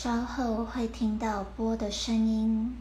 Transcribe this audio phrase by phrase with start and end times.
[0.00, 2.78] 稍后会听到波的声音，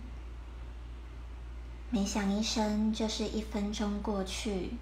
[1.90, 4.74] 每响一声就是一分钟过去。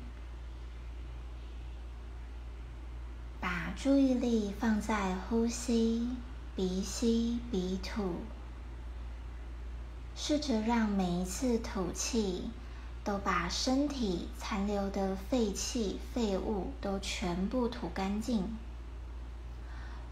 [3.40, 6.10] 把注意力放在呼吸，
[6.58, 8.16] 鼻吸鼻吐，
[10.14, 12.50] 试着让每一次吐气
[13.06, 18.58] 都把身体残留的废气、废物都全部吐干净。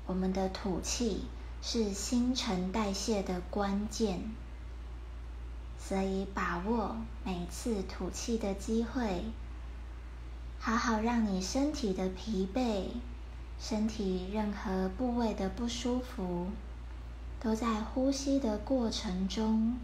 [0.05, 1.25] 我们的吐气。
[1.65, 4.19] 是新陈代谢的关键，
[5.79, 9.23] 所以把握每次吐气的机会，
[10.59, 12.87] 好好让你身体的疲惫、
[13.61, 16.47] 身体任何部位的不舒服，
[17.39, 19.77] 都在呼吸的过程中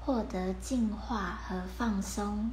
[0.00, 2.52] 获得净化和放松。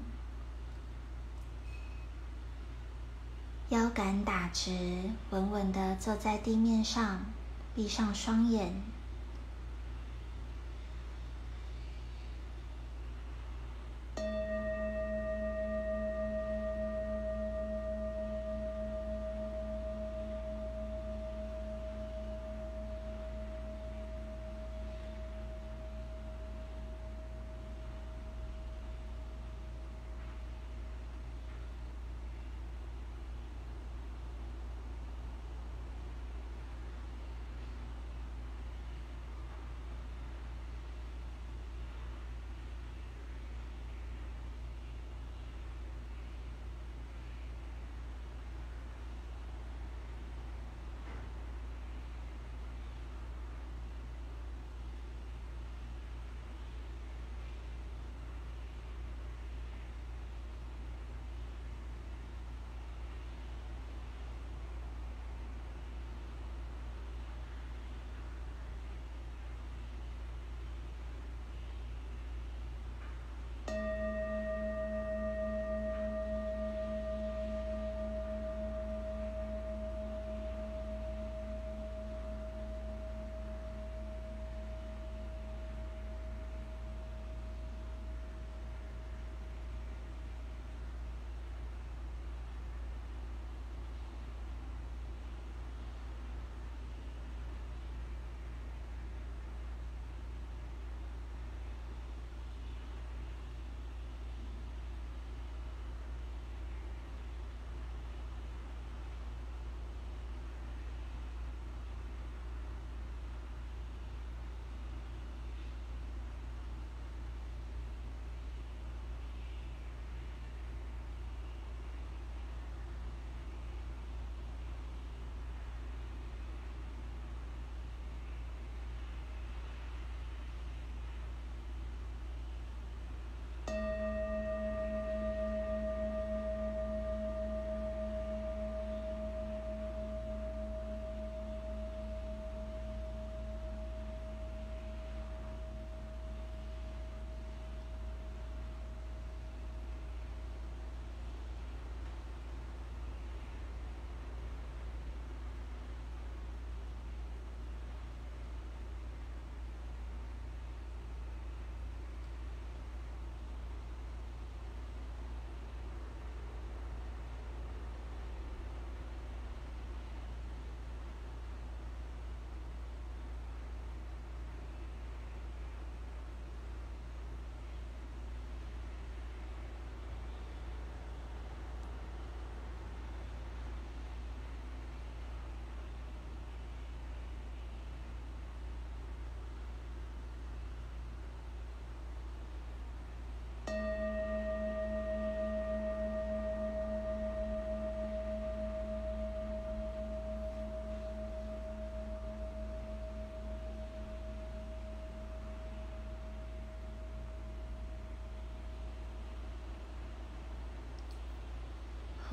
[3.70, 7.24] 腰杆打直，稳稳的坐在地面上。
[7.76, 8.95] 闭上双眼。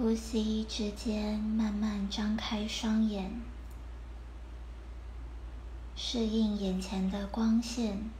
[0.02, 3.40] 呼吸之间，慢慢张开双眼，
[5.94, 8.10] 适应眼前的光线。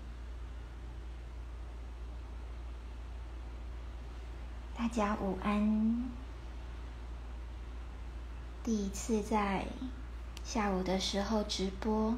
[4.77, 6.09] 大家午安。
[8.63, 9.67] 第一次在
[10.45, 12.17] 下午的时候直播。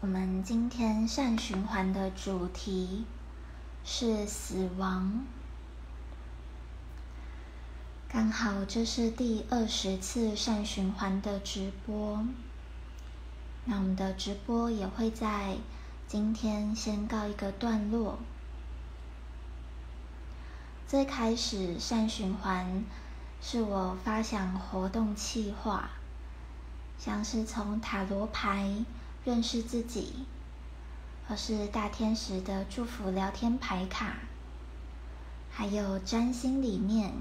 [0.00, 3.04] 我们今天善循环的主题
[3.84, 5.26] 是死亡。
[8.08, 12.24] 刚好这是第二十次善循环的直播，
[13.64, 15.56] 那我们的直播也会在
[16.06, 18.20] 今天先告一个段落。
[20.86, 22.84] 最开始善循环
[23.42, 25.90] 是我发想活动企划，
[26.98, 28.84] 像是从塔罗牌
[29.24, 30.24] 认识自己，
[31.26, 34.18] 或是大天使的祝福聊天牌卡，
[35.50, 37.12] 还有占星里面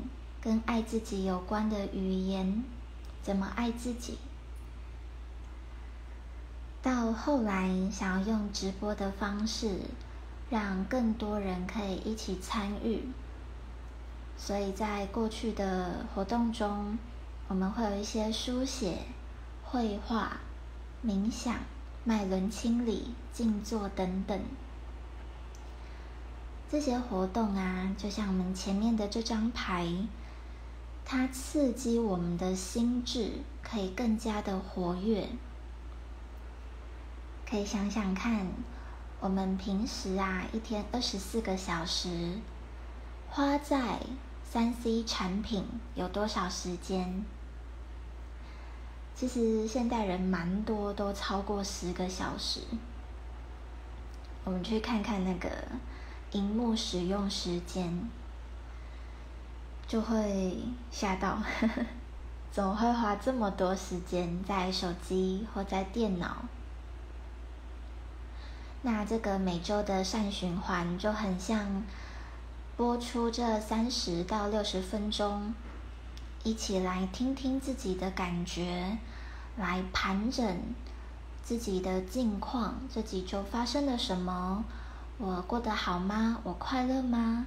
[0.45, 2.63] 跟爱自己有关的语言，
[3.23, 4.19] 怎么爱自己。
[6.83, 9.79] 到后来想要用直播的方式，
[10.51, 13.09] 让更多人可以一起参与。
[14.37, 16.99] 所以在过去的活动中，
[17.47, 18.99] 我们会有一些书写、
[19.63, 20.37] 绘画、
[21.03, 21.55] 冥想、
[22.03, 24.39] 脉轮清理、静坐等等。
[26.69, 29.87] 这些活动啊，就像我们前面的这张牌，
[31.07, 35.29] 它刺激我们的心智，可以更加的活跃。
[37.47, 38.47] 可以想想看，
[39.19, 42.39] 我们平时啊，一天二十四个小时。
[43.29, 43.99] 花在
[44.43, 45.63] 三 C 产品
[45.93, 47.23] 有多少时间？
[49.13, 52.61] 其实现代人蛮多都超过十个小时。
[54.43, 55.49] 我们去看看那个
[56.31, 58.09] 荧幕使用时间，
[59.87, 60.57] 就会
[60.91, 61.37] 吓到，
[62.51, 66.37] 怎么会花这么多时间在手机或在电脑？
[68.81, 71.83] 那这个每周的善循环就很像。
[72.77, 75.53] 播出这三十到六十分钟，
[76.43, 78.97] 一起来听听自己的感觉，
[79.55, 80.59] 来盘整
[81.41, 82.75] 自己的近况。
[82.93, 84.65] 这几周发生了什么？
[85.17, 86.37] 我过得好吗？
[86.43, 87.45] 我快乐吗？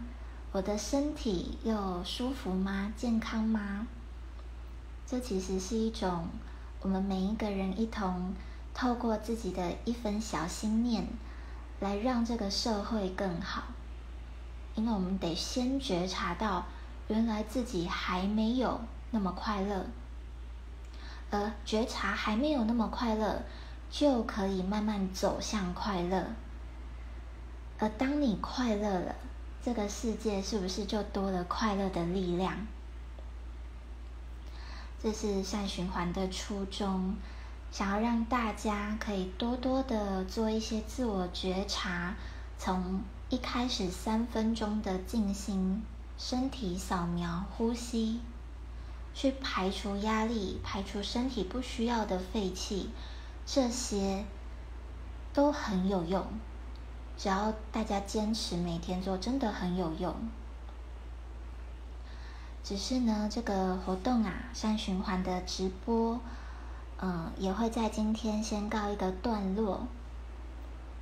[0.50, 2.90] 我的身体又舒服吗？
[2.96, 3.86] 健康吗？
[5.06, 6.26] 这其实是一种
[6.80, 8.34] 我们每一个人一同
[8.72, 11.06] 透过自己的一份小心念，
[11.80, 13.64] 来让这个社会更好。
[14.74, 16.64] 因为我们得先觉察到，
[17.08, 18.80] 原来自己还没有
[19.10, 19.84] 那么快乐，
[21.30, 23.42] 而觉察还没有那么快乐，
[23.90, 26.24] 就可以慢慢走向快乐。
[27.78, 29.14] 而当你快乐了，
[29.64, 32.66] 这个世界是不是就多了快乐的力量？
[35.02, 37.16] 这是善循环的初衷，
[37.70, 42.14] 想要让大家可以多多的做一些自我觉察，
[42.58, 43.02] 从。
[43.30, 45.82] 一开始三分钟的静心，
[46.16, 48.22] 身体扫描、呼吸，
[49.12, 52.88] 去排除压力，排除身体不需要的废气，
[53.44, 54.24] 这些
[55.34, 56.26] 都很有用。
[57.18, 60.14] 只要大家坚持每天做，真的很有用。
[62.62, 66.20] 只是呢，这个活动啊，三循环的直播，
[67.00, 69.88] 嗯，也会在今天先告一个段落。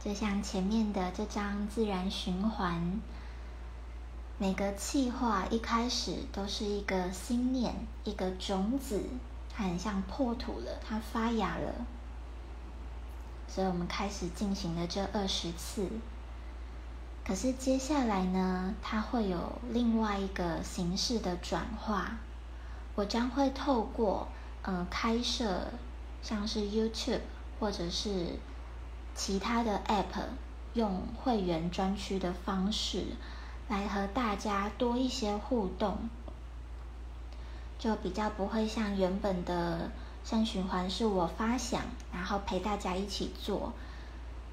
[0.03, 3.01] 就像前面的这张自然循环，
[4.39, 7.75] 每个气化一开始都是一个心念，
[8.05, 9.03] 一个种子，
[9.55, 11.75] 它很像破土了，它发芽了。
[13.49, 15.89] 所以我们开始进行了这二十次。
[17.25, 22.19] 可是接下来呢，它会有另外一个形式的转化。
[22.95, 24.29] 我将会透过
[24.63, 25.69] 嗯开设
[26.23, 27.21] 像是 YouTube
[27.59, 28.39] 或者是。
[29.19, 30.25] 其他的 App
[30.75, 33.03] 用会员专区的方式
[33.67, 36.11] 来和大家多一些互动，
[37.79, 39.91] 就比较不会像原本的
[40.27, 43.73] 善循环是我发想，然后陪大家一起做。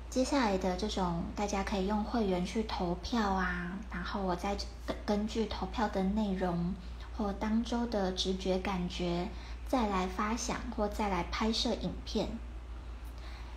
[0.08, 4.56] 接下来的这种，大家可以用会员去投票啊，然后我再
[5.03, 6.75] 根据投票的内容
[7.18, 9.30] 或当周的直觉感觉，
[9.68, 12.30] 再来发想或再来拍摄影片。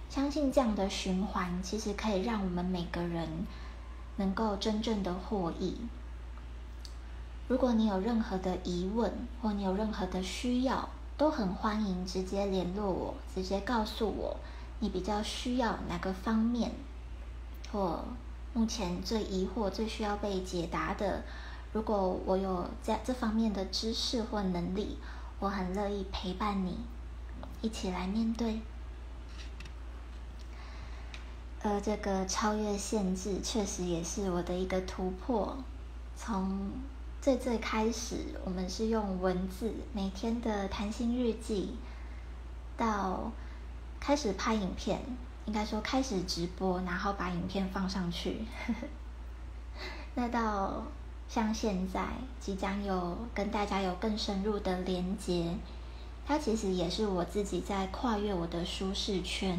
[0.08, 3.46] 相信这样的循环，其实可以让我们每个人
[4.16, 5.76] 能够真正的获益。
[7.46, 14.36] 如果你有任何的疑问，或你有任何的需要，都很欢迎直接联络我，直接告诉我
[14.80, 16.72] 你比较需要哪个方面，
[17.72, 18.04] 或
[18.52, 21.22] 目前最疑惑、最需要被解答的。
[21.72, 24.98] 如果我有在这方面的知识或能力，
[25.38, 26.78] 我很乐意陪伴你，
[27.60, 28.60] 一起来面对。
[31.62, 35.56] 呃，这个超越限制确实也是我的一个突破。
[36.14, 36.70] 从
[37.26, 41.70] 最最开始，我们是用文字每天的谈心日记，
[42.76, 43.32] 到
[43.98, 45.00] 开始拍影片，
[45.44, 48.44] 应该说开始直播，然后把影片放上去。
[50.14, 50.84] 那到
[51.28, 52.06] 像现在，
[52.38, 55.52] 即将有跟大家有更深入的连接，
[56.24, 59.58] 它其实也是我自己在跨越我的舒适圈。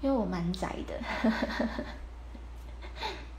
[0.00, 0.98] 因为我蛮宅的，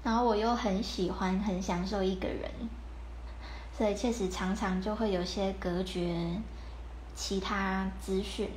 [0.03, 2.49] 然后我又很喜欢、很享受一个人，
[3.77, 6.41] 所以确实常常就会有些隔绝
[7.15, 8.49] 其他资讯。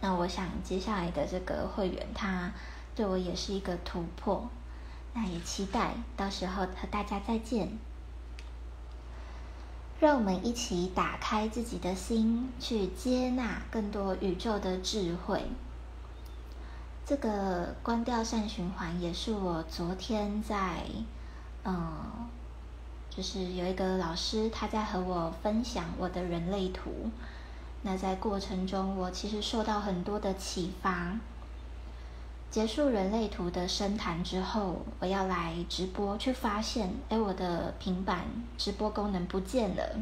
[0.00, 2.52] 那我想接下来的这个会员，他
[2.94, 4.48] 对我也是一个突破，
[5.14, 7.78] 那也期待到时候和大家再见。
[9.98, 15.42] 让我们一起打开自己的心，去接纳更多宇宙的智慧。
[17.06, 20.82] 这个关掉善循环也是我昨天在，
[21.62, 22.02] 嗯，
[23.08, 26.90] 就是有一个老师他在和我分享我的人类图。
[27.82, 31.16] 那在过程中，我其实受到很多的启发。
[32.50, 38.24] 结束人类图的深谈之后，我要来直播，却发现，哎，我的平板
[38.58, 40.00] 直播功能不见了。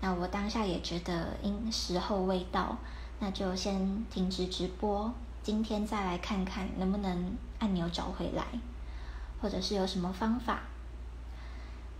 [0.00, 2.76] 那我当下也觉得因时候未到，
[3.20, 5.12] 那就先停止直播。
[5.42, 8.44] 今天再来看看能不能按钮找回来，
[9.40, 10.60] 或者是有什么方法。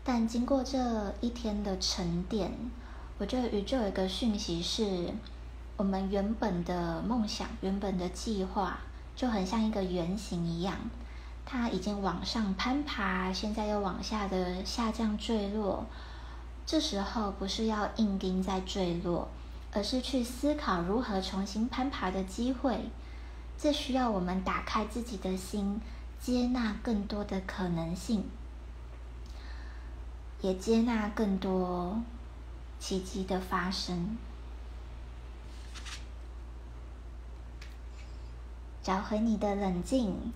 [0.04, 2.52] 但经过这一天的沉淀，
[3.18, 5.12] 我觉得宇宙有一个讯息是：
[5.76, 8.78] 我们原本的梦想、原本的计划，
[9.16, 10.76] 就很像一个圆形一样，
[11.44, 15.84] 它已经往上攀爬，现在又往下的下降坠落。
[16.64, 19.28] 这时候不是要硬盯在坠落，
[19.72, 22.88] 而是去思考如何重新攀爬的机会。
[23.62, 25.80] 这需要我们打开自己的心，
[26.20, 28.28] 接纳更多的可能性，
[30.40, 32.02] 也接纳更多
[32.80, 34.18] 奇迹的发生，
[38.82, 40.32] 找回你的冷静。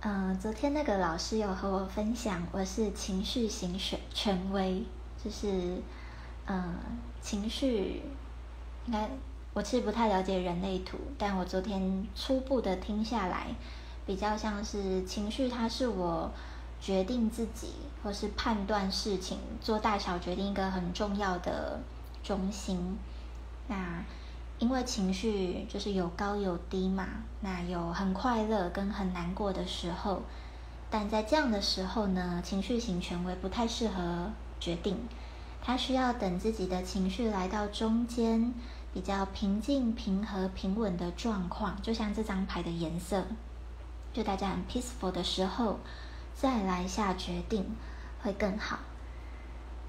[0.00, 4.82] 嗯，昨天那个老师有和我分享，我是情绪型权权威，
[5.22, 5.80] 就是
[6.46, 6.76] 嗯，
[7.22, 8.02] 情绪
[8.86, 9.08] 应该。
[9.54, 13.48] 我其实不太了解人类图，但我昨天初步的听下来，
[14.06, 16.30] 比较像是情绪，它是我
[16.80, 17.72] 决定自己
[18.04, 21.80] 或是判断事情、做大小决定一个很重要的
[22.22, 22.96] 中心。
[23.66, 24.04] 那
[24.60, 27.06] 因为情绪就是有高有低嘛，
[27.40, 30.22] 那有很快乐跟很难过的时候，
[30.88, 34.96] 但在这样的时候呢，情绪型权威不太适合决定，
[35.60, 38.54] 他需要等自己的情绪来到中间。
[38.94, 43.24] 比较平静、平和、平稳的状况，就像这张牌的颜色，
[44.12, 45.78] 就大家很 peaceful 的时候，
[46.34, 47.64] 再来下决定
[48.22, 48.78] 会更好。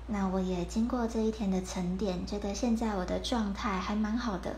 [0.08, 4.54] 那我也经过这一天的沉淀，觉得现在我的状态还蛮好的，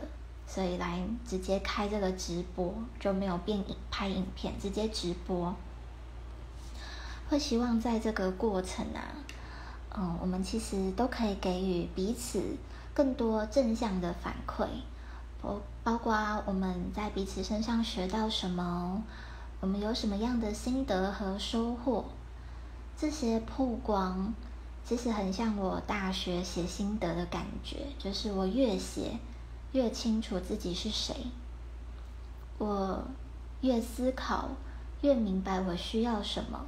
[0.47, 5.53] 所以来直接开这个直播，就没有变影拍影片，直接直播。
[7.29, 8.99] 会希望在这个过程啊，
[9.95, 12.41] 嗯，我们其实都可以给予彼此。
[12.93, 14.67] 更多正向的反馈，
[15.41, 19.01] 包包括我们在彼此身上学到什么，
[19.59, 22.05] 我们有什么样的心得和收获，
[22.97, 24.33] 这些曝光
[24.83, 29.17] 其实很像我大学写心得的感觉，就是我越写
[29.71, 31.15] 越清楚自己是谁，
[32.57, 33.05] 我
[33.61, 34.49] 越思考
[35.01, 36.65] 越明白我需要什么，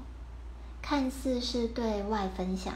[0.81, 2.73] 看似是对外分享，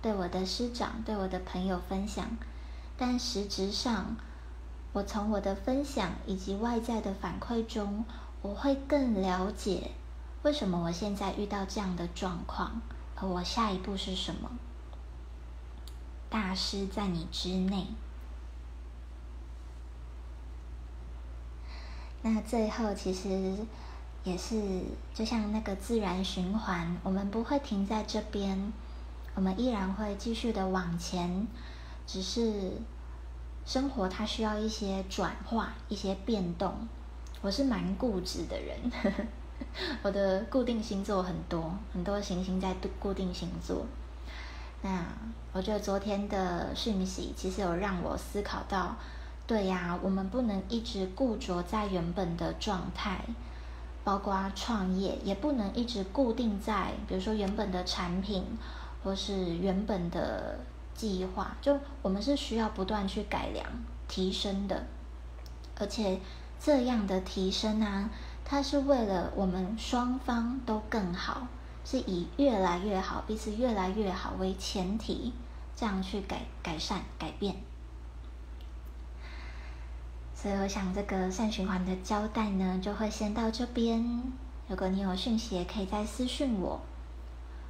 [0.00, 2.24] 对我的师长、对我的朋友分享。
[3.00, 4.16] 但实质上，
[4.92, 8.04] 我从我的分享以及外在的反馈中，
[8.42, 9.92] 我会更了解
[10.42, 12.82] 为什么我现在遇到这样的状况，
[13.14, 14.50] 而我下一步是什么。
[16.28, 17.86] 大师在你之内。
[22.22, 23.56] 那最后其实
[24.24, 24.82] 也是
[25.14, 28.72] 就像那个自然循环，我们不会停在这边，
[29.36, 31.46] 我们依然会继续的往前。
[32.08, 32.72] 只是
[33.66, 36.72] 生活它需要一些转化、一些变动。
[37.42, 39.26] 我是蛮固执的人，
[40.02, 43.84] 我的固定星座很多，很多行星在固定星座。
[44.80, 45.04] 那
[45.52, 48.96] 我觉得昨天的讯息其实有让我思考到，
[49.46, 53.22] 对呀，我们不能一直固着在原本的状态，
[54.02, 58.46] 包括创业也不能一直固定在，比如说原本的产品
[59.04, 60.58] 或是原本的。
[60.98, 63.64] 计划就我们是需要不断去改良、
[64.08, 64.84] 提升的，
[65.78, 66.20] 而且
[66.60, 68.10] 这样的提升呢，
[68.44, 71.46] 它是为了我们双方都更好，
[71.84, 75.32] 是以越来越好、彼此越来越好为前提，
[75.76, 77.54] 这样去改改善、改变。
[80.34, 84.22] 所以我想这个善循环的交代呢，就会先到这边。
[84.66, 86.80] 如果你有讯息，也可以再私讯我。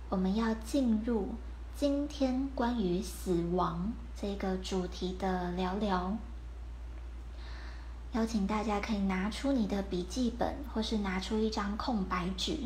[0.08, 1.28] 我们要进入。
[1.78, 6.16] 今天关于死亡这个主题的聊聊，
[8.10, 12.58] 邀请大家可以拿出你的笔记本，或是拿出一张空白纸，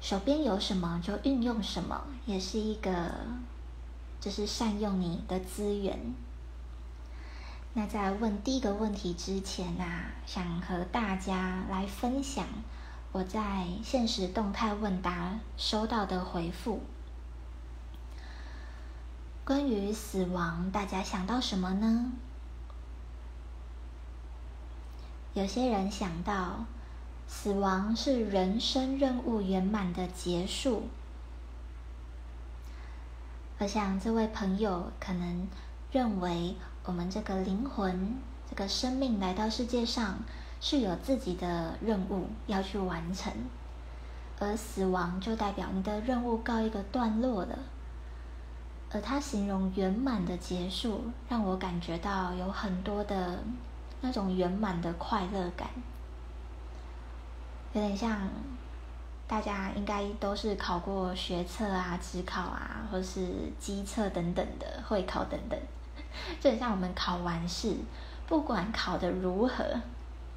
[0.00, 3.12] 手边有什么就运用什么，也是一个
[4.18, 6.14] 就是善用你的资源。
[7.74, 12.46] 那在问第一个问题之前啊，想和大家来分享
[13.12, 16.80] 我在现实动态问答收到的回复。
[19.48, 22.12] 关于死亡，大家想到什么呢？
[25.32, 26.66] 有些人想到，
[27.26, 30.82] 死亡是人生任务圆满的结束。
[33.56, 35.48] 我想这位朋友可能
[35.90, 38.18] 认为，我们这个灵魂、
[38.50, 40.18] 这个生命来到世界上
[40.60, 43.32] 是有自己的任务要去完成，
[44.38, 47.58] 而死亡就代表你的任务告一个段落了。
[48.92, 53.38] 而他形容圆满的结束，让我感觉到有很多的。
[54.00, 55.68] 那种圆满的快乐感，
[57.72, 58.30] 有点像
[59.26, 63.26] 大家应该都是考过学测啊、职考啊，或是
[63.58, 65.58] 机测等等的会考等等，
[66.38, 67.74] 就很像我们考完试，
[68.28, 69.64] 不管考的如何，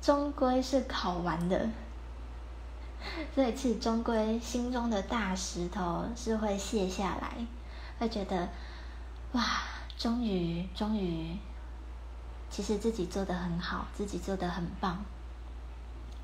[0.02, 1.70] 终归是考完的。
[3.36, 7.46] 所以，其实终归心中的大石头是会卸下来，
[8.02, 8.50] 会觉得
[9.34, 9.46] 哇，
[9.96, 11.38] 终于，终于。
[12.50, 15.06] 其实自己做的很好，自己做的很棒。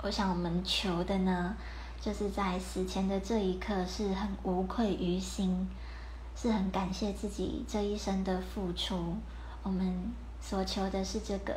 [0.02, 1.56] 我想我们求的呢，
[2.02, 5.70] 就是在死前的这一刻是很无愧于心，
[6.36, 9.16] 是很感谢自己这一生的付出。
[9.62, 11.56] 我们所求的是这个。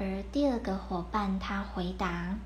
[0.00, 2.36] 而第二个伙伴他回答：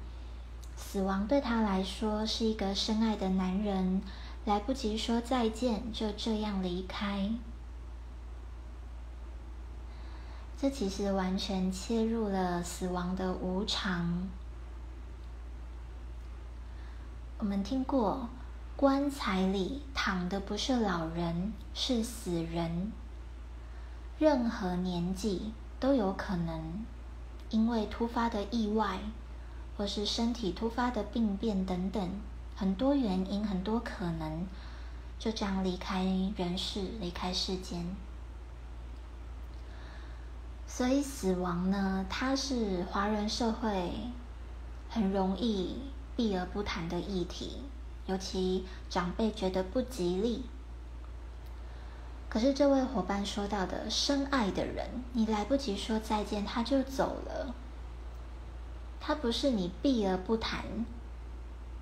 [0.77, 4.03] 死亡对他来说是一个深爱的男人，
[4.49, 7.31] 来不及说再见，就这样离开。
[10.57, 14.27] 这其实完全切入了死亡的无常。
[17.37, 18.31] 我们听过，
[18.75, 22.91] 棺材里躺的不是老人，是死人。
[24.19, 26.87] 任何年纪都有可能
[27.51, 28.99] 因为突发的意外，
[29.77, 32.11] 或是身体突发的病变等等，
[32.59, 34.45] 很多原因，很多可能，
[35.17, 36.03] 就这样离开
[36.37, 37.87] 人世，离开世间。
[40.67, 43.93] 所以死亡呢，它是华人社会
[44.91, 45.77] 很容易
[46.17, 47.63] 避而不谈的议题，
[48.07, 50.45] 尤其长辈觉得不吉利。
[52.29, 57.55] 可是这位伙伴说到的深爱的人，你来不及说再见，他就走了。
[58.99, 60.85] 他不是你避而不谈，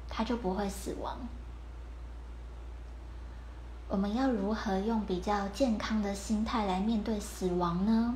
[0.08, 1.18] 他就不会死亡。
[3.88, 8.14] 我们要如何用比较健康的心态来面对死亡呢？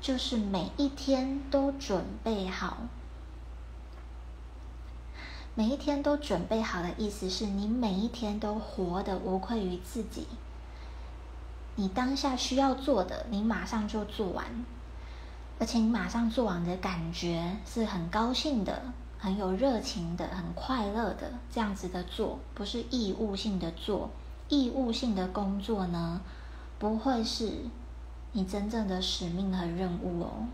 [0.00, 2.78] 就是每一天都准备好，
[5.54, 10.26] 每一天都准备好的意思是你每一天都活得无愧于自己。
[11.76, 14.44] 你当下需要做的，你马上就做完，
[15.58, 18.82] 而且你马上做完的感觉是很高兴的、
[19.18, 24.10] 很有热情的、很快乐的这样子的做，不是义务性的做。
[24.48, 26.20] 义务性的工作呢，
[26.78, 27.52] 不会是。
[28.32, 30.46] 你真正的使命和任务哦。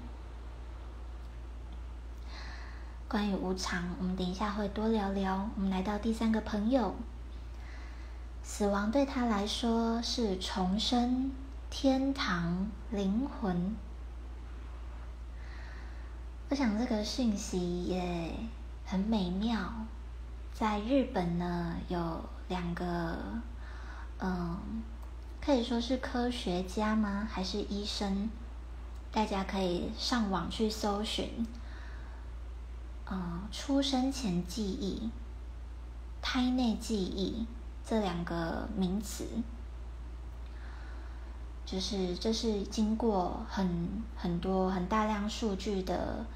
[3.08, 5.50] 关于无常，我们等一下会多聊聊。
[5.56, 6.94] 我们来到第三个朋友，
[8.44, 11.32] 死亡对他来说是重生、
[11.70, 13.74] 天堂、灵魂。
[16.52, 18.30] 我想这个讯息也
[18.84, 19.72] 很美妙。
[20.52, 23.16] 在日本呢，有两个，
[24.18, 24.82] 嗯。
[25.40, 27.26] 可以说是科学家吗？
[27.32, 28.28] 还是医生？
[29.10, 31.46] 大家可以上网去搜寻，
[33.10, 35.08] 嗯，出生前记忆、
[36.20, 37.46] 胎内记忆
[37.82, 39.26] 这两个名词，
[41.64, 46.26] 就是这是经过很很多很大量数据的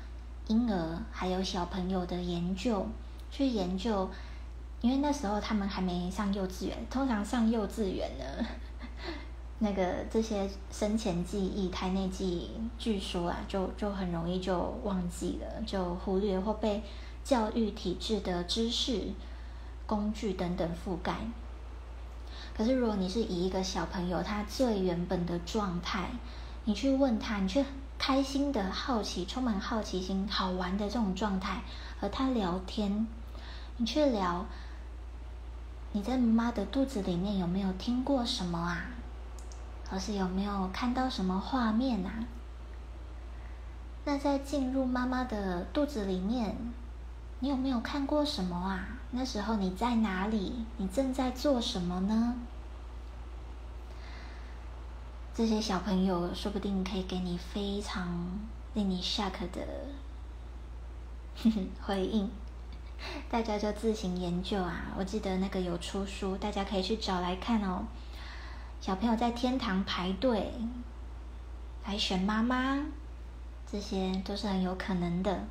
[0.49, 2.87] 婴儿还有小朋友的研究
[3.31, 4.09] 去研究，
[4.81, 8.25] 因为那时候他们还没上幼稚园，通常上幼稚园呢。
[9.59, 16.83] 那个这些生前记忆、胎内记忆，据说啊，就就很容易就忘记了，就忽略或被
[17.25, 19.03] 教育体制的知识、
[19.87, 21.15] 工具等等覆盖。
[22.55, 26.11] 可是，如果你是以一个小朋友他最原本的状态，
[26.69, 27.65] 你去问他，你去
[27.97, 31.63] 开心的、好奇、充满好奇心、好玩的这种状态
[32.01, 33.07] 和他聊天，
[33.77, 34.45] 你去聊，
[35.93, 38.87] 你在妈妈的肚子里面有没有听过什么啊？
[39.89, 42.25] 或是有没有看到什么画面啊？
[44.05, 46.57] 那在进入妈妈的肚子里面，
[47.39, 48.89] 你有没有看过什么啊？
[49.13, 50.67] 那时候你在哪里？
[50.79, 52.35] 你正在做什么呢？
[55.37, 58.41] 这些小朋友说不定可以给你非常
[58.73, 59.61] 令你 shock 的
[61.83, 62.31] 回应，
[63.29, 64.95] 大家就自行研究啊！
[64.99, 67.85] 我记得那个有出书，大家可以去找来看哦。
[68.81, 70.55] 小朋友在天堂排队
[71.85, 72.87] 来选妈妈，
[73.71, 75.45] 这些都是很有可能的。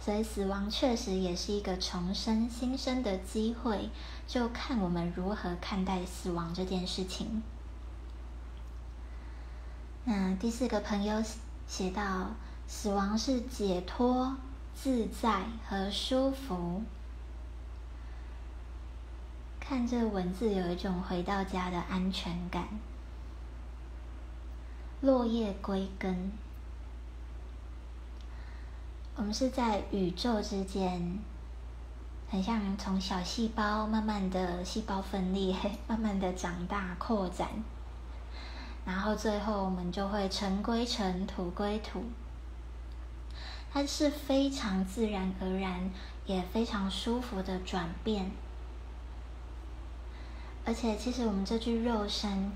[0.00, 3.90] 所以死亡确实也是一个重生新生的机会，
[4.26, 7.42] 就看我们如何看待死亡这件事情。
[10.12, 11.22] 那第四个朋友
[11.68, 12.30] 写到，
[12.66, 14.36] 死亡是解脱、
[14.74, 16.82] 自在和舒服。
[19.60, 22.66] 看这文字，有一种回到家的安全感。
[25.00, 26.32] 落叶归根，
[29.14, 31.20] 我们是在宇宙之间，
[32.28, 35.54] 很像从小细胞慢慢的细胞分裂，
[35.86, 37.48] 慢慢的长大扩展。
[38.90, 42.02] 然后最后我们就会尘归尘，土归土。
[43.72, 45.88] 它是非常自然而然，
[46.26, 48.32] 也非常舒服的转变。
[50.64, 52.50] 而且，其实我们这具肉身，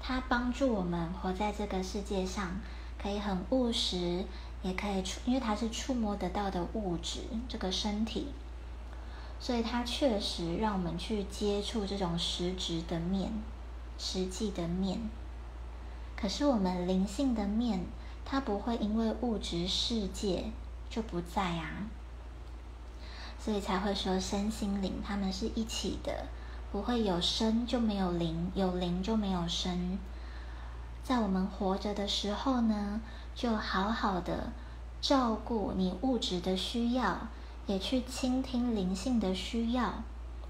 [0.00, 2.60] 它帮助我们活在这个世界上，
[2.96, 4.24] 可以很务实，
[4.62, 8.28] 也可以触，因为它是触摸得到的物质，这个身体，
[9.40, 13.32] 所以它确实让我们去接触这种实质的面，
[13.98, 15.00] 实际的面。
[16.24, 17.84] 可是我们灵性的面，
[18.24, 20.50] 它不会因为物质世界
[20.88, 21.86] 就不在啊，
[23.38, 26.24] 所以才会说身心灵他们是一起的，
[26.72, 29.98] 不会有生就没有灵，有灵就没有生。
[31.02, 33.02] 在我们活着的时候呢，
[33.34, 34.50] 就好好的
[35.02, 37.18] 照顾你物质的需要，
[37.66, 40.02] 也去倾听灵性的需要。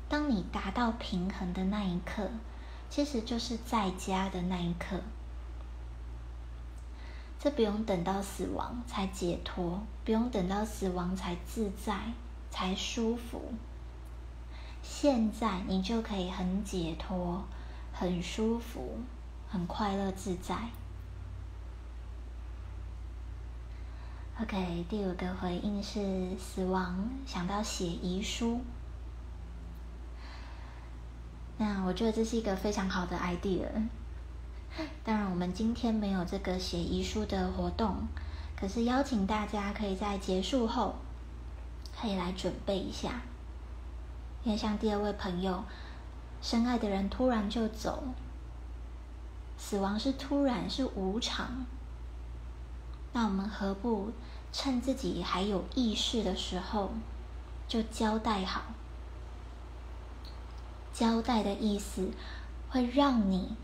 [0.08, 2.28] 当你达到平衡的那一刻，
[2.88, 5.00] 其实就是在家的那一刻。
[7.44, 11.94] 这不用等到死亡才解脱，不用等到死亡才自在、
[12.50, 13.52] 才舒服。
[14.82, 17.44] 现在你就可以很解脱、
[17.92, 18.98] 很舒服、
[19.46, 20.56] 很快乐自在。
[24.40, 28.62] OK，第五个回应是死亡，想到写遗书。
[31.58, 33.68] 那我觉得这是一个非常好的 idea。
[35.04, 38.08] 当然，我们今天没有这个写遗书的活动，
[38.56, 40.96] 可是邀请大家可以在结束后，
[41.96, 43.22] 可以来准备一下。
[44.42, 45.62] 因为像第二位朋友，
[46.42, 48.02] 深爱的人突然就走，
[49.56, 51.64] 死亡是突然，是无常。
[53.12, 54.10] 那我们何不
[54.52, 56.90] 趁自己还有意识的时候，
[57.68, 58.62] 就交代好？
[60.92, 62.10] 交代的意思
[62.70, 63.54] 会让你。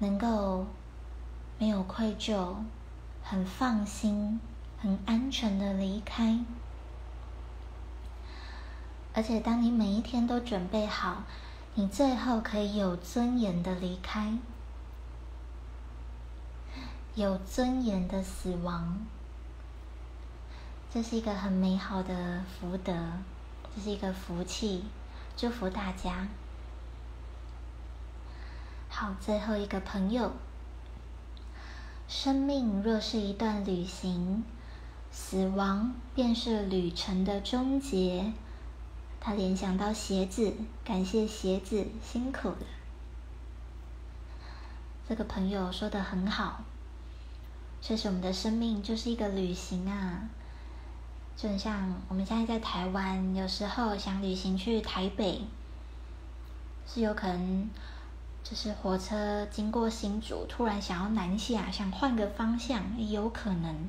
[0.00, 0.66] 能够
[1.58, 2.54] 没有愧疚，
[3.22, 4.40] 很放心、
[4.78, 6.38] 很安全的离开，
[9.12, 11.24] 而且当你每一天都准备好，
[11.74, 14.38] 你最后可以有尊严的离开，
[17.14, 19.00] 有尊严的死亡，
[20.90, 22.94] 这是一个很美好的福德，
[23.76, 24.86] 这是一个福气，
[25.36, 26.26] 祝福大家。
[28.92, 30.32] 好，最后一个朋友。
[32.08, 34.42] 生命若是一段旅行，
[35.12, 38.32] 死亡便是旅程的终结。
[39.20, 40.52] 他联想到鞋子，
[40.84, 42.56] 感谢鞋子辛苦了。
[45.08, 46.64] 这个朋友说的很好，
[47.80, 50.28] 确实我们的生命就是一个旅行啊，
[51.36, 55.42] 就很像我们现在在台湾，有时候想旅行去台北，
[56.86, 57.70] 是有可能。
[58.42, 63.88] 就是火车经过新竹，突然想要南下，想换个方向，有可能，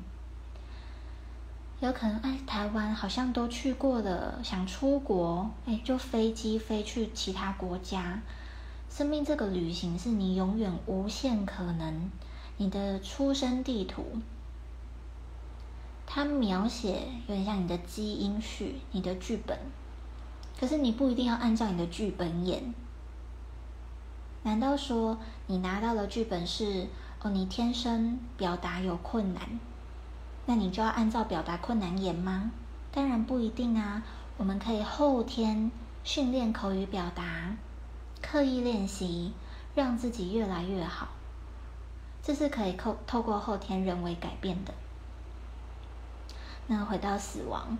[1.80, 2.16] 有可能。
[2.20, 8.20] 哎，台湾好像都去过了，想出国，哎，就飞机飞去其他国家。
[8.88, 12.10] 生命这个旅行是你永远无限可能，
[12.58, 14.04] 你的出生地图，
[16.06, 19.58] 它描写有点像你的基因序，你的剧本。
[20.60, 22.72] 可是你不一定要按照你的剧本演。
[24.44, 26.88] 难道说你拿到了剧本是
[27.22, 27.30] 哦？
[27.30, 29.60] 你天生表达有困难，
[30.46, 32.50] 那你就要按照表达困难演吗？
[32.90, 34.02] 当然不一定啊。
[34.38, 35.70] 我们可以后天
[36.02, 37.54] 训练口语表达，
[38.20, 39.32] 刻意练习，
[39.74, 41.08] 让自己越来越好。
[42.22, 44.74] 这是可以透透过后天人为改变的。
[46.66, 47.78] 那回到死亡，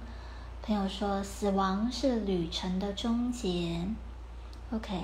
[0.62, 3.88] 朋友说死亡是旅程的终结。
[4.70, 5.02] OK，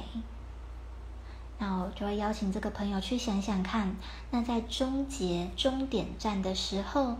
[1.59, 3.97] 那我就会邀请这个朋友去想想看，
[4.31, 7.17] 那在终结终点站的时候，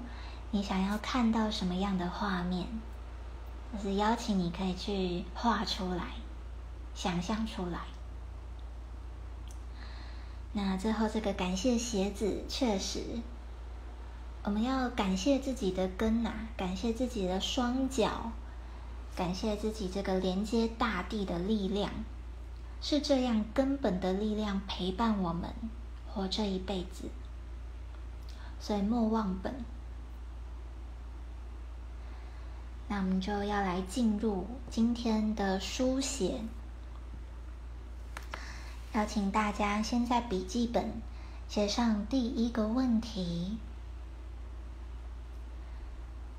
[0.53, 2.67] 你想要看到什么样的画面？
[3.73, 6.05] 就是邀请你可以去画出来，
[6.95, 7.81] 想象出来。
[10.53, 13.21] 那最后这个感谢鞋子，确实，
[14.43, 18.33] 我们要感谢自己的根呐，感谢自己的双脚，
[19.15, 21.91] 感谢自己这个连接大地的力量，
[22.81, 25.53] 是这样根本的力量陪伴我们
[26.07, 27.11] 活这一辈子，
[28.61, 29.65] 所以莫忘本。
[32.89, 36.41] 那我们就要来进入今天的书写。
[38.95, 41.03] 邀请大家先在笔记本
[41.49, 43.59] 写上第一个问题。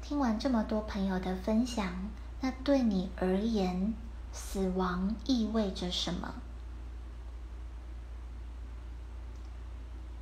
[0.02, 2.10] 听完这么多朋友的分享，
[2.42, 3.94] 那对你而言，
[4.42, 6.34] 死亡意味着什么？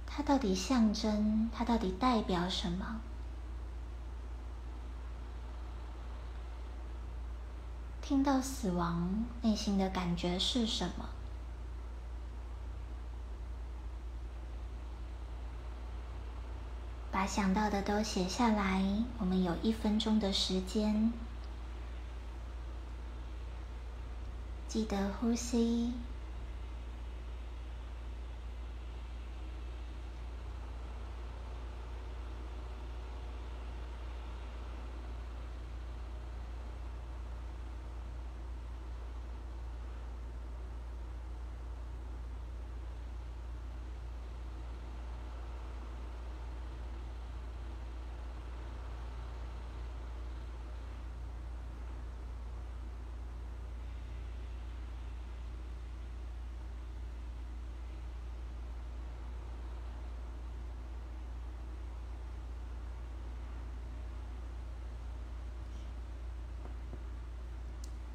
[0.06, 1.50] 它到底象征？
[1.54, 3.00] 它到底代表什么？
[8.02, 11.08] 听到死亡，内心的感觉是什么？
[17.12, 18.84] 把想到的都写下来。
[19.20, 21.14] 我们有一分钟的时间，
[24.78, 25.92] 记得呼吸。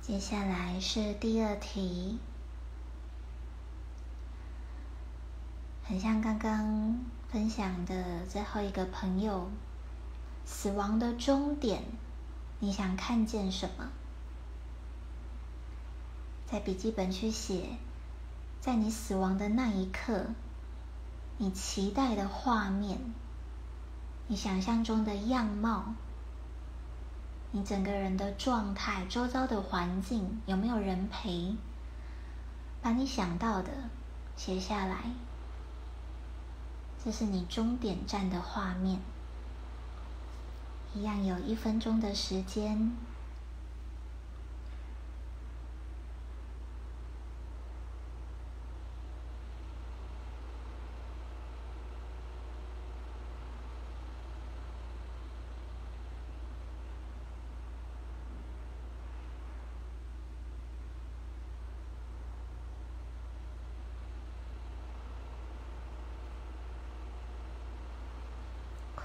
[0.05, 2.19] 接下来是第二题，
[5.85, 9.49] 很像刚刚分享的最后一个朋友，
[10.45, 11.85] 死亡的终点，
[12.59, 13.91] 你想看见什么？
[16.47, 17.79] 在笔记本去写，
[18.61, 20.27] 在你死亡的那一刻，
[21.37, 22.99] 你期待的画面，
[24.27, 25.95] 你想象中的样貌。
[27.55, 31.55] 你整个人的状态，周遭的环境有没有人陪？
[32.81, 33.71] 把你想到的
[34.37, 35.13] 写下来，
[37.05, 39.01] 这是你终点站的画面。
[40.95, 42.97] 一样有一分钟的时间。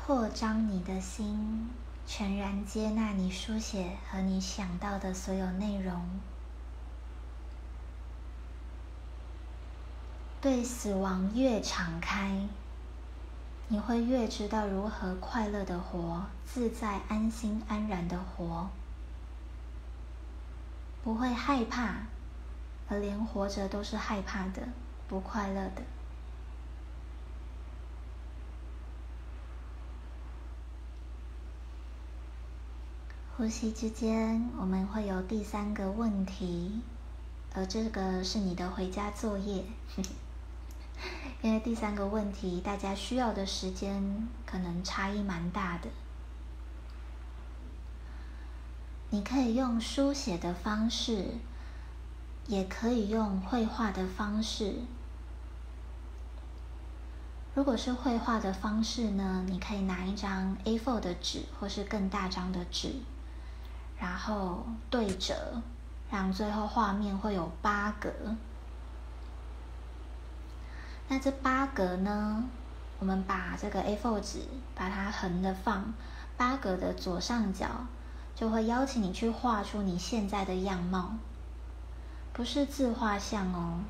[0.08, 1.68] 扩张你的心，
[2.06, 6.02] 全然接纳你书写和你想到的所有内容。
[10.40, 12.48] 对死亡越敞开，
[13.68, 18.70] 你会越知道如何快乐的活，自在、安心、安然的活，
[21.04, 21.96] 不会害怕，
[22.88, 24.70] 而连活着都是害怕的、
[25.10, 25.82] 不快乐的。
[33.38, 36.82] 呼吸之间，我们会有第三个问题，
[37.54, 39.64] 而这个是你的回家作业，
[41.44, 45.88] 因为第三个问题大家需要的时间可能差异蛮大的。
[49.12, 51.36] 你可以用书写的方式，
[52.48, 54.74] 也可以用绘画的方式。
[57.54, 62.96] 如果是绘画的方式呢，你可以拿一张 A4 的纸，或是更大张的纸。
[64.00, 65.62] 然后对折，
[66.10, 68.12] 让最后画面会有八格。
[71.08, 72.44] 那这八格呢？
[73.00, 74.40] 我们把这个 A4 纸
[74.74, 75.94] 把它横的放，
[76.36, 77.68] 八格的左上角
[78.36, 81.14] 就会邀请你去画出你现在的样貌，
[82.34, 83.82] 不是自画像哦，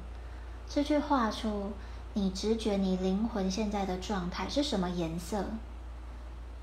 [0.69, 1.71] 是去画出
[2.13, 5.45] 你直觉、你灵魂现在的状态是什么颜色？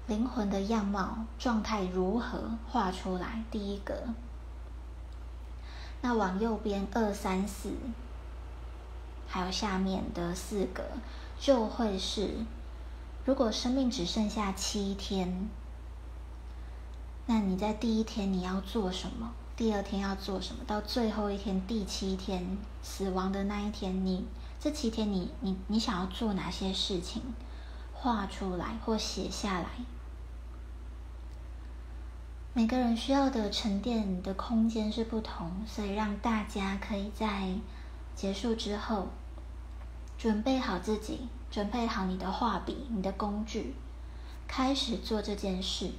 [0.07, 3.43] 灵魂的样貌状态如何画出来。
[3.51, 4.09] 第一个，
[6.03, 7.73] 那往右边二三四，
[9.27, 10.85] 还有下面的四个，
[11.41, 12.45] 就会是，
[13.25, 15.49] 如果生命只剩下七天，
[17.25, 19.33] 那你在第一天你要做什么？
[19.57, 20.63] 第二天要做什么？
[20.67, 24.27] 到最后一天，第七天死亡的那一天，你
[24.61, 27.23] 这七天你你你想要做哪些事情？
[27.95, 29.69] 画出来或写下来。
[32.57, 37.49] 每个人需要的沉淀的空间是不同，所以让大家可以在
[38.15, 39.09] 结束之后，
[40.17, 43.75] 准备好自己，准备好你的画笔、你的工具，
[44.47, 45.91] 开始做这件事。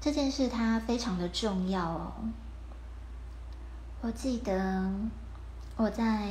[0.00, 2.12] 这件事它非常的重要哦。
[4.02, 4.88] 我记得
[5.76, 6.28] 我在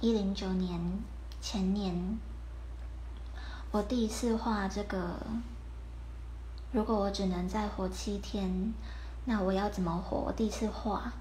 [0.00, 0.78] 一零九年
[1.40, 2.18] 前年，
[3.70, 5.16] 我第一次画这个。
[6.72, 8.72] 如果我只能再活七天，
[9.26, 10.32] 那我要怎么活？
[10.32, 11.12] 第一次画，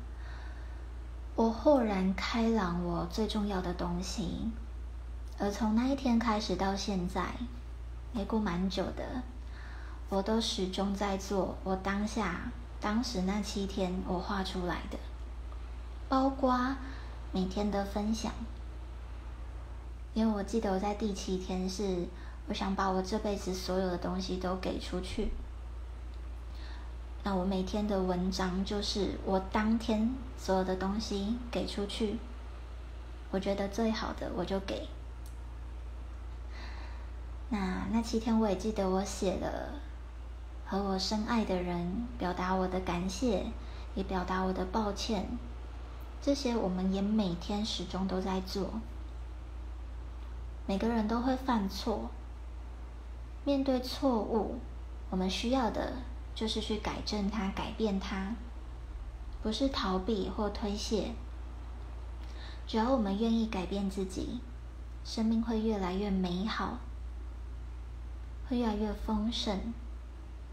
[1.35, 4.49] 我豁然开朗，我最重要的东西。
[5.37, 7.25] 而从那一天开始到现在，
[8.13, 9.23] 也过蛮久的，
[10.07, 14.97] 我都始终在做我当下、当时那七天我画出来的，
[16.07, 16.77] 包括
[17.33, 18.31] 每天的分享。
[20.13, 22.07] 因为我记得我在第七天是，
[22.51, 25.31] 我想把我这辈子所有的东西都给出去。
[27.23, 32.19] 那我每天的文章就是我当天所有的东西给出去，
[33.31, 34.89] 我觉得最好的我就给。
[37.47, 39.69] 那那七天我也记得我写了
[40.65, 43.45] 和我深爱的人表达我的感谢，
[43.95, 45.25] 也表达我的抱歉，
[46.21, 48.71] 这些我们也每天始终都在做。
[50.67, 52.09] 每个人都会犯错，
[53.43, 54.59] 面对错误，
[55.09, 55.93] 我们需要的。
[56.33, 58.33] 就是去改正它、改变它，
[59.43, 61.13] 不是逃避或推卸。
[62.65, 64.39] 只要我们愿意改变自己，
[65.03, 66.77] 生命会越来越美好，
[68.47, 69.73] 会越来越丰盛。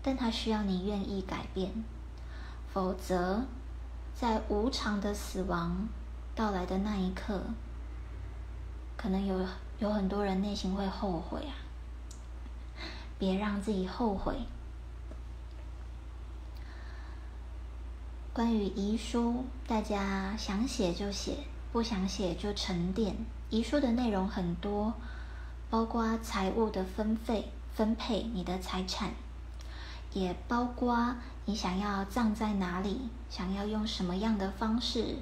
[0.03, 1.85] 但它需要你愿意改变，
[2.75, 3.45] 否则，
[4.15, 5.89] 在无常的死亡
[6.35, 7.41] 到来的那一刻，
[8.97, 9.47] 可能有
[9.79, 11.55] 有很多人内心会后悔啊！
[13.19, 14.37] 别让自己后悔。
[18.33, 21.39] 关于遗书，大家想写就写，
[21.73, 23.17] 不想写就沉淀。
[23.51, 24.95] 遗书的内容很多，
[25.69, 29.11] 包括财务的分配、分配你的财产，
[30.13, 35.17] 也包括你想要葬在哪里，想要用什么样的方式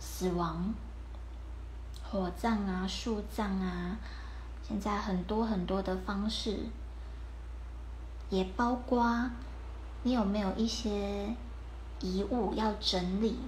[0.00, 0.74] 死亡，
[2.02, 3.98] 火葬啊、树葬啊，
[4.66, 6.66] 现在很多很多的方式，
[8.30, 9.30] 也包括
[10.02, 11.34] 你有没有一些。
[11.98, 13.38] 遗物要整理，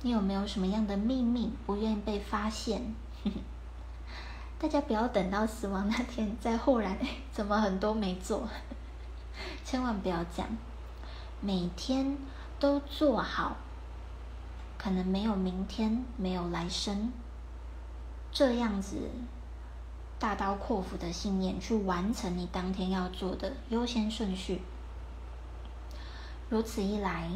[0.00, 2.94] 你有没有什么样的秘密不愿意被发现？
[4.58, 6.96] 大家不要等到死亡那天再忽然
[7.30, 8.48] 怎么很多没做，
[9.62, 10.48] 千万不要这样，
[11.42, 12.16] 每天
[12.58, 13.58] 都做好，
[14.78, 17.12] 可能没有明天，没有来生，
[18.32, 19.10] 这样子
[20.22, 24.62] 大刀阔斧的信念去完成你当天要做的优先顺序，
[26.48, 27.28] 如此一来。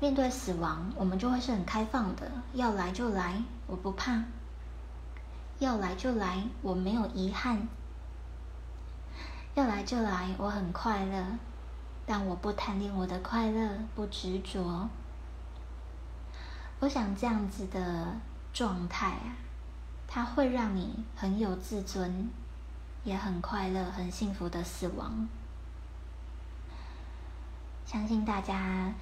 [0.00, 4.22] 面对死亡，我们就会是很开放的，要来就来，我不怕；
[5.58, 7.58] 要来就来，我没有遗憾；
[9.54, 11.22] 要来就来，我很快乐，
[12.06, 14.88] 但我不贪恋我的快乐，不执着。
[16.80, 18.16] 我想这样子的
[18.54, 19.36] 状态啊，
[20.16, 22.30] 它会让你很有自尊，
[23.04, 25.28] 也很快乐、很幸福的死亡。
[27.84, 28.94] 相信大家。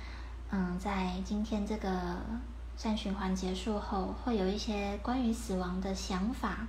[0.51, 2.17] 嗯，在今天这个
[2.77, 6.67] 善循环结束后，会有一些关于死亡的想法，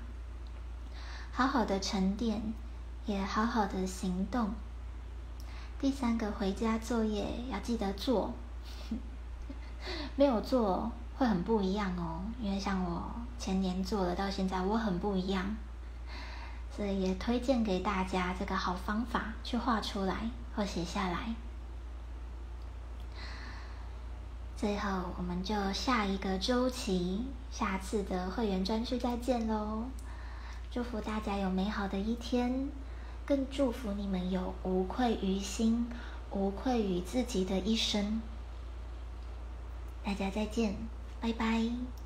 [1.31, 2.53] 好好的沉淀，
[3.07, 4.51] 也好好的行动。
[5.79, 8.31] 第三个回家作业要记得做，
[10.15, 12.21] 没有做会很不一样哦。
[12.41, 15.55] 因为像我前年做了，到现在我很不一样，
[16.75, 21.35] 所以也推荐给大家这个好方法，去画出来或写下来。
[24.57, 29.83] 最后，我们就下一个周期，下次的会员专区再见喽！
[30.71, 32.69] 祝福大家有美好的一天，
[33.25, 35.87] 更祝福你们有无愧于心、
[36.31, 38.21] 无愧于自己的一生。
[40.05, 40.75] 大家再见，
[41.25, 42.04] 拜拜。